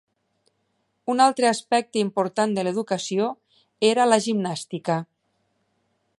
[1.13, 3.29] Un altre aspecte important de l’educació
[3.93, 4.99] era la gimnàstica.